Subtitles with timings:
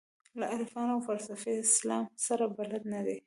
[0.39, 3.17] له عرفاني او فلسفي اسلام سره بلد نه دي.